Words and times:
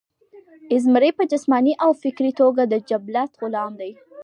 ازمرے 0.75 1.09
پۀ 1.17 1.23
جسماني 1.31 1.73
او 1.83 1.89
فکري 2.01 2.31
توګه 2.41 2.63
د 2.67 2.73
جبلت 2.89 3.29
غلام 3.41 3.71
دے 3.79 3.91